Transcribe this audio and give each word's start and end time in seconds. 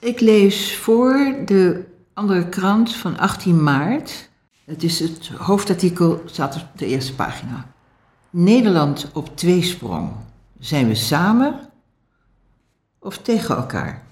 Ik 0.00 0.20
lees 0.20 0.76
voor 0.76 1.34
de 1.44 1.84
andere 2.14 2.48
krant 2.48 2.96
van 2.96 3.18
18 3.18 3.62
maart. 3.62 4.30
Het 4.64 4.82
is 4.82 5.00
het 5.00 5.28
hoofdartikel, 5.28 6.22
staat 6.26 6.56
op 6.56 6.66
de 6.76 6.86
eerste 6.86 7.14
pagina. 7.14 7.72
Nederland 8.30 9.10
op 9.12 9.36
tweesprong. 9.36 10.12
Zijn 10.58 10.88
we 10.88 10.94
samen 10.94 11.60
of 12.98 13.18
tegen 13.18 13.56
elkaar? 13.56 14.02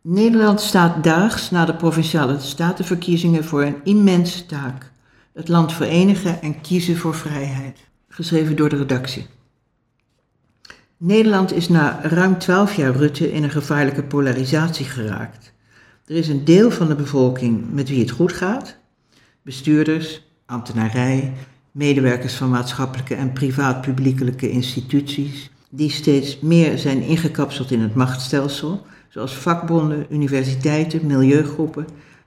Nederland 0.00 0.60
staat 0.60 1.04
daags 1.04 1.50
na 1.50 1.64
de 1.64 1.76
provinciale 1.76 2.38
statenverkiezingen 2.38 3.44
voor 3.44 3.62
een 3.62 3.84
immense 3.84 4.46
taak. 4.46 4.92
Het 5.32 5.48
land 5.48 5.72
verenigen 5.72 6.42
en 6.42 6.60
kiezen 6.60 6.96
voor 6.96 7.14
vrijheid. 7.14 7.78
Geschreven 8.08 8.56
door 8.56 8.68
de 8.68 8.76
redactie. 8.76 9.26
Nederland 10.98 11.52
is 11.52 11.68
na 11.68 12.00
ruim 12.02 12.38
twaalf 12.38 12.74
jaar 12.74 12.96
Rutte 12.96 13.32
in 13.32 13.42
een 13.42 13.50
gevaarlijke 13.50 14.02
polarisatie 14.02 14.84
geraakt. 14.84 15.52
Er 16.06 16.16
is 16.16 16.28
een 16.28 16.44
deel 16.44 16.70
van 16.70 16.88
de 16.88 16.94
bevolking 16.94 17.72
met 17.72 17.88
wie 17.88 18.00
het 18.00 18.10
goed 18.10 18.32
gaat, 18.32 18.76
bestuurders, 19.42 20.22
ambtenarij, 20.46 21.32
medewerkers 21.70 22.34
van 22.34 22.50
maatschappelijke 22.50 23.14
en 23.14 23.32
privaat-publiekelijke 23.32 24.50
instituties, 24.50 25.50
die 25.70 25.90
steeds 25.90 26.40
meer 26.40 26.78
zijn 26.78 27.02
ingekapseld 27.02 27.70
in 27.70 27.80
het 27.80 27.94
machtsstelsel, 27.94 28.86
zoals 29.08 29.34
vakbonden, 29.34 30.06
universiteiten, 30.10 31.06
milieugroepen, 31.06 31.86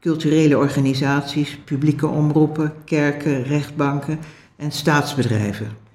culturele 0.00 0.58
organisaties, 0.58 1.58
publieke 1.64 2.06
omroepen, 2.06 2.72
kerken, 2.84 3.42
rechtbanken 3.42 4.18
en 4.56 4.72
staatsbedrijven. 4.72 5.89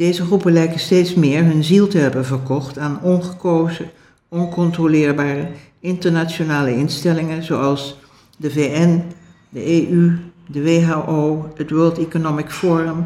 Deze 0.00 0.24
groepen 0.24 0.52
lijken 0.52 0.80
steeds 0.80 1.14
meer 1.14 1.44
hun 1.44 1.64
ziel 1.64 1.88
te 1.88 1.98
hebben 1.98 2.24
verkocht 2.24 2.78
aan 2.78 3.02
ongekozen, 3.02 3.90
oncontroleerbare 4.28 5.50
internationale 5.80 6.76
instellingen 6.76 7.42
zoals 7.42 7.98
de 8.36 8.50
VN, 8.50 9.02
de 9.48 9.88
EU, 9.88 10.18
de 10.46 10.62
WHO, 10.62 11.50
het 11.54 11.70
World 11.70 11.98
Economic 11.98 12.50
Forum 12.50 13.04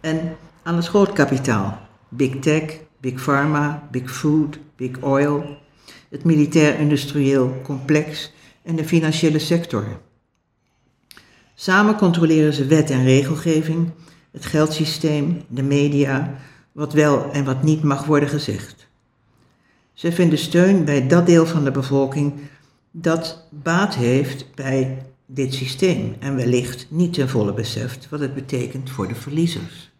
en 0.00 0.36
aan 0.62 0.74
het 0.74 0.84
schootkapitaal. 0.84 1.78
Big 2.08 2.38
Tech, 2.38 2.78
Big 3.00 3.22
Pharma, 3.22 3.88
Big 3.90 4.10
Food, 4.10 4.58
Big 4.76 5.00
Oil, 5.00 5.56
het 6.08 6.24
militair-industrieel 6.24 7.60
complex 7.62 8.32
en 8.62 8.76
de 8.76 8.84
financiële 8.84 9.38
sector. 9.38 9.84
Samen 11.54 11.96
controleren 11.96 12.52
ze 12.52 12.66
wet 12.66 12.90
en 12.90 13.04
regelgeving, 13.04 13.90
het 14.36 14.46
geldsysteem, 14.46 15.42
de 15.48 15.62
media, 15.62 16.34
wat 16.72 16.92
wel 16.92 17.30
en 17.30 17.44
wat 17.44 17.62
niet 17.62 17.82
mag 17.82 18.04
worden 18.04 18.28
gezegd. 18.28 18.88
Ze 19.92 20.12
vinden 20.12 20.38
steun 20.38 20.84
bij 20.84 21.06
dat 21.06 21.26
deel 21.26 21.46
van 21.46 21.64
de 21.64 21.70
bevolking 21.70 22.32
dat 22.90 23.46
baat 23.50 23.94
heeft 23.94 24.54
bij 24.54 25.02
dit 25.26 25.54
systeem 25.54 26.16
en 26.18 26.36
wellicht 26.36 26.86
niet 26.90 27.12
ten 27.12 27.28
volle 27.28 27.52
beseft 27.52 28.08
wat 28.08 28.20
het 28.20 28.34
betekent 28.34 28.90
voor 28.90 29.08
de 29.08 29.14
verliezers. 29.14 29.90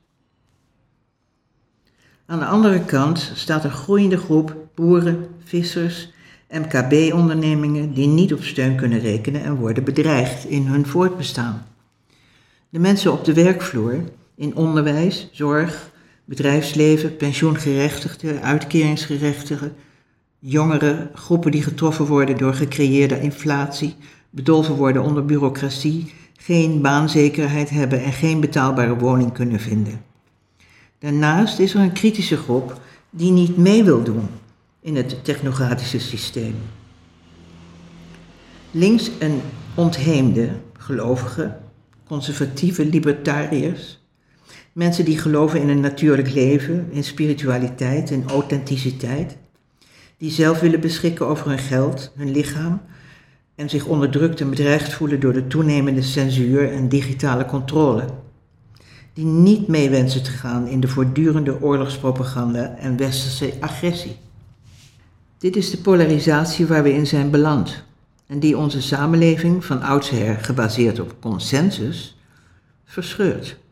Aan 2.26 2.38
de 2.38 2.46
andere 2.46 2.84
kant 2.84 3.32
staat 3.34 3.64
een 3.64 3.70
groeiende 3.70 4.18
groep 4.18 4.56
boeren, 4.74 5.26
vissers, 5.44 6.12
MKB-ondernemingen 6.50 7.94
die 7.94 8.06
niet 8.06 8.32
op 8.32 8.42
steun 8.42 8.76
kunnen 8.76 9.00
rekenen 9.00 9.42
en 9.42 9.54
worden 9.54 9.84
bedreigd 9.84 10.44
in 10.44 10.66
hun 10.66 10.86
voortbestaan. 10.86 11.66
De 12.68 12.78
mensen 12.78 13.12
op 13.12 13.24
de 13.24 13.34
werkvloer, 13.34 14.04
in 14.36 14.56
onderwijs, 14.56 15.28
zorg, 15.32 15.90
bedrijfsleven, 16.24 17.16
pensioengerechtigden, 17.16 18.42
uitkeringsgerechtigden, 18.42 19.74
jongeren, 20.38 21.10
groepen 21.14 21.50
die 21.50 21.62
getroffen 21.62 22.04
worden 22.04 22.36
door 22.36 22.54
gecreëerde 22.54 23.20
inflatie, 23.20 23.94
bedolven 24.30 24.74
worden 24.74 25.02
onder 25.02 25.24
bureaucratie, 25.24 26.12
geen 26.36 26.80
baanzekerheid 26.82 27.70
hebben 27.70 28.02
en 28.02 28.12
geen 28.12 28.40
betaalbare 28.40 28.96
woning 28.96 29.32
kunnen 29.32 29.60
vinden. 29.60 30.04
Daarnaast 30.98 31.58
is 31.58 31.74
er 31.74 31.80
een 31.80 31.92
kritische 31.92 32.36
groep 32.36 32.80
die 33.10 33.32
niet 33.32 33.56
mee 33.56 33.84
wil 33.84 34.02
doen 34.02 34.28
in 34.80 34.96
het 34.96 35.24
technocratische 35.24 36.00
systeem. 36.00 36.54
Links 38.70 39.10
een 39.18 39.40
ontheemde 39.74 40.50
gelovigen, 40.72 41.58
conservatieve 42.06 42.86
libertariërs, 42.86 43.98
mensen 44.76 45.04
die 45.04 45.18
geloven 45.18 45.60
in 45.60 45.68
een 45.68 45.80
natuurlijk 45.80 46.32
leven, 46.32 46.88
in 46.90 47.04
spiritualiteit 47.04 48.10
en 48.10 48.28
authenticiteit, 48.28 49.36
die 50.18 50.30
zelf 50.30 50.60
willen 50.60 50.80
beschikken 50.80 51.26
over 51.26 51.48
hun 51.48 51.58
geld, 51.58 52.12
hun 52.16 52.30
lichaam 52.30 52.80
en 53.54 53.68
zich 53.68 53.86
onderdrukt 53.86 54.40
en 54.40 54.50
bedreigd 54.50 54.92
voelen 54.92 55.20
door 55.20 55.32
de 55.32 55.46
toenemende 55.46 56.02
censuur 56.02 56.72
en 56.72 56.88
digitale 56.88 57.44
controle. 57.44 58.04
Die 59.12 59.24
niet 59.24 59.68
mee 59.68 59.90
wensen 59.90 60.22
te 60.22 60.30
gaan 60.30 60.66
in 60.66 60.80
de 60.80 60.88
voortdurende 60.88 61.62
oorlogspropaganda 61.62 62.76
en 62.76 62.96
westerse 62.96 63.52
agressie. 63.60 64.16
Dit 65.38 65.56
is 65.56 65.70
de 65.70 65.78
polarisatie 65.78 66.66
waar 66.66 66.82
we 66.82 66.92
in 66.92 67.06
zijn 67.06 67.30
beland 67.30 67.84
en 68.26 68.38
die 68.38 68.58
onze 68.58 68.82
samenleving 68.82 69.64
van 69.64 69.82
oudsher 69.82 70.36
gebaseerd 70.36 71.00
op 71.00 71.16
consensus 71.20 72.18
verscheurt. 72.84 73.64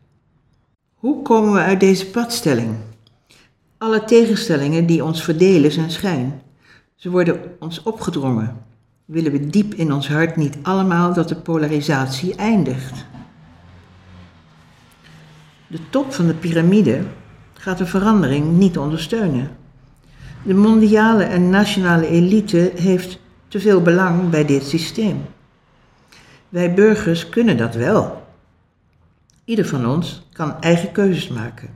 Hoe 1.05 1.21
komen 1.21 1.53
we 1.53 1.59
uit 1.59 1.79
deze 1.79 2.09
padstelling? 2.09 2.75
Alle 3.77 4.03
tegenstellingen 4.03 4.85
die 4.85 5.03
ons 5.03 5.23
verdelen 5.23 5.71
zijn 5.71 5.91
schijn. 5.91 6.41
Ze 6.95 7.09
worden 7.09 7.39
ons 7.59 7.83
opgedrongen. 7.83 8.57
Willen 9.05 9.31
we 9.31 9.47
diep 9.47 9.73
in 9.73 9.93
ons 9.93 10.09
hart 10.09 10.35
niet 10.35 10.57
allemaal 10.61 11.13
dat 11.13 11.29
de 11.29 11.35
polarisatie 11.35 12.35
eindigt? 12.35 13.05
De 15.67 15.79
top 15.89 16.13
van 16.13 16.27
de 16.27 16.33
piramide 16.33 17.01
gaat 17.53 17.77
de 17.77 17.85
verandering 17.85 18.57
niet 18.57 18.77
ondersteunen. 18.77 19.49
De 20.43 20.53
mondiale 20.53 21.23
en 21.23 21.49
nationale 21.49 22.07
elite 22.07 22.71
heeft 22.75 23.19
te 23.47 23.59
veel 23.59 23.81
belang 23.81 24.29
bij 24.29 24.45
dit 24.45 24.63
systeem. 24.63 25.25
Wij 26.49 26.73
burgers 26.73 27.29
kunnen 27.29 27.57
dat 27.57 27.75
wel. 27.75 28.24
Ieder 29.45 29.65
van 29.65 29.87
ons 29.87 30.27
kan 30.31 30.61
eigen 30.61 30.91
keuzes 30.91 31.27
maken. 31.27 31.69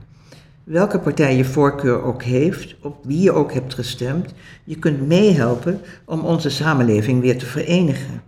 Welke 0.64 0.98
partij 0.98 1.36
je 1.36 1.44
voorkeur 1.44 2.02
ook 2.02 2.22
heeft, 2.22 2.76
op 2.80 3.04
wie 3.04 3.20
je 3.20 3.32
ook 3.32 3.52
hebt 3.52 3.74
gestemd, 3.74 4.34
je 4.64 4.78
kunt 4.78 5.06
meehelpen 5.06 5.80
om 6.04 6.20
onze 6.20 6.50
samenleving 6.50 7.20
weer 7.20 7.38
te 7.38 7.46
verenigen. 7.46 8.22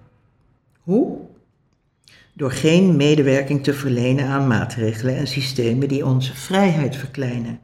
Hoe? 0.81 1.19
Door 2.35 2.51
geen 2.51 2.97
medewerking 2.97 3.63
te 3.63 3.75
verlenen 3.75 4.27
aan 4.27 4.47
maatregelen 4.47 5.17
en 5.17 5.27
systemen 5.27 5.89
die 5.89 6.07
onze 6.07 6.35
vrijheid 6.35 6.97
verkleinen. 6.97 7.61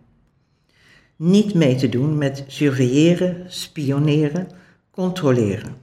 Niet 1.17 1.55
mee 1.55 1.75
te 1.75 1.89
doen 1.89 2.19
met 2.19 2.45
surveilleren, 2.47 3.45
spioneren, 3.49 4.49
controleren. 4.91 5.77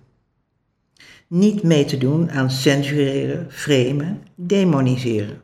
Niet 1.27 1.63
mee 1.63 1.85
te 1.85 1.97
doen 1.97 2.31
aan 2.31 2.51
censureren, 2.51 3.45
framen, 3.49 4.21
demoniseren 4.35 5.43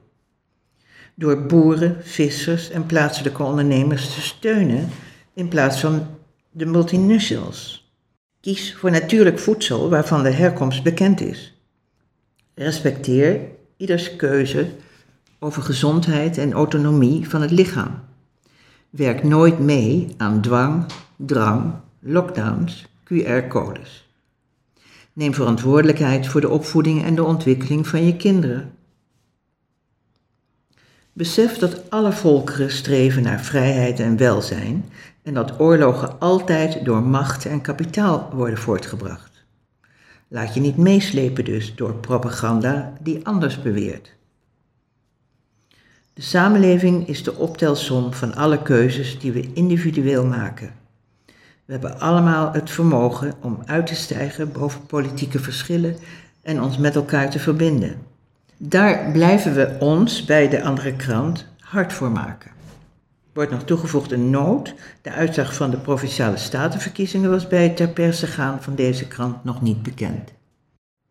door 1.16 1.45
boeren, 1.45 1.97
vissers 2.01 2.69
en 2.69 2.85
plaatselijke 2.85 3.44
ondernemers 3.44 4.13
te 4.13 4.22
steunen 4.22 4.89
in 5.33 5.47
plaats 5.47 5.79
van 5.79 6.07
de 6.51 6.66
multinationals. 6.66 7.91
Kies 8.41 8.75
voor 8.75 8.91
natuurlijk 8.91 9.39
voedsel 9.39 9.89
waarvan 9.89 10.23
de 10.23 10.31
herkomst 10.31 10.83
bekend 10.83 11.21
is. 11.21 11.61
Respecteer 12.55 13.39
ieders 13.77 14.16
keuze 14.16 14.69
over 15.39 15.61
gezondheid 15.61 16.38
en 16.38 16.53
autonomie 16.53 17.29
van 17.29 17.41
het 17.41 17.51
lichaam. 17.51 18.00
Werk 18.89 19.23
nooit 19.23 19.59
mee 19.59 20.07
aan 20.17 20.41
dwang, 20.41 20.85
drang, 21.16 21.73
lockdowns, 22.00 22.85
QR-codes. 23.03 24.09
Neem 25.13 25.33
verantwoordelijkheid 25.33 26.27
voor 26.27 26.41
de 26.41 26.50
opvoeding 26.50 27.03
en 27.03 27.15
de 27.15 27.24
ontwikkeling 27.24 27.88
van 27.88 28.06
je 28.06 28.15
kinderen. 28.15 28.71
Besef 31.13 31.58
dat 31.58 31.90
alle 31.90 32.12
volkeren 32.12 32.72
streven 32.72 33.24
naar 33.24 33.42
vrijheid 33.42 34.00
en 34.00 34.18
welzijn 34.18 34.86
en 35.24 35.34
dat 35.34 35.60
oorlogen 35.60 36.19
altijd 36.19 36.86
door 36.86 37.04
macht 37.04 37.46
en 37.46 37.62
kapitaal 37.62 38.30
worden 38.34 38.58
voortgebracht. 38.58 39.46
Laat 40.28 40.54
je 40.54 40.60
niet 40.60 40.78
meeslepen 40.78 41.46
dus 41.46 41.75
door 41.75 41.94
propaganda 41.94 42.94
die 43.00 43.25
anders 43.25 43.62
beweert. 43.62 44.16
De 46.13 46.22
samenleving 46.22 47.08
is 47.08 47.24
de 47.24 47.36
optelsom 47.36 48.13
van 48.13 48.36
alle 48.36 48.62
keuzes 48.62 49.19
die 49.19 49.31
we 49.31 49.54
individueel 49.54 50.25
maken. 50.25 50.74
We 51.66 51.72
hebben 51.78 52.00
allemaal 52.00 52.54
het 52.54 52.69
vermogen 52.69 53.34
om 53.42 53.60
uit 53.66 53.88
te 53.88 53.96
stijgen 53.96 54.52
boven 54.52 54.86
politieke 54.86 55.40
verschillen 55.40 55.96
en 56.42 56.62
ons 56.62 56.78
met 56.78 56.96
elkaar 56.96 57.30
te 57.30 57.40
verbinden. 57.40 58.11
Daar 58.63 59.12
blijven 59.12 59.54
we 59.54 59.75
ons 59.80 60.25
bij 60.25 60.50
de 60.50 60.63
andere 60.63 60.96
krant 60.96 61.46
hard 61.60 61.94
voor 61.94 62.12
maken. 62.12 62.52
Wordt 63.34 63.52
nog 63.52 63.63
toegevoegd 63.63 64.12
een 64.12 64.30
noot. 64.30 64.74
De 65.02 65.12
uitslag 65.12 65.56
van 65.56 65.72
de 65.72 65.78
provinciale 65.78 66.38
statenverkiezingen 66.38 67.30
was 67.30 67.48
bij 67.48 67.63
het 67.63 67.78
ter 67.78 67.88
perse 67.88 68.28
gaan 68.28 68.62
van 68.62 68.75
deze 68.75 69.08
krant 69.08 69.44
nog 69.44 69.62
niet 69.62 69.84
bekend. 69.84 70.34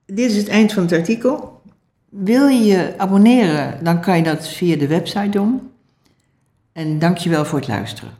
Dit 0.07 0.31
is 0.31 0.37
het 0.37 0.49
eind 0.49 0.73
van 0.73 0.83
het 0.83 0.93
artikel. 0.93 1.63
Wil 2.09 2.47
je 2.47 2.65
je 2.65 2.95
abonneren, 2.97 3.85
dan 3.85 4.01
kan 4.01 4.17
je 4.17 4.23
dat 4.23 4.49
via 4.49 4.77
de 4.77 4.87
website 4.87 5.29
doen. 5.29 5.71
En 6.73 6.99
dankjewel 6.99 7.45
voor 7.45 7.59
het 7.59 7.69
luisteren. 7.69 8.13